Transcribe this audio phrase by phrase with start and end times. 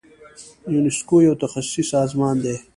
[0.73, 2.55] یونسکو یو تخصصي سازمان دی.